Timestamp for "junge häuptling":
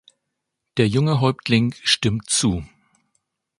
0.87-1.75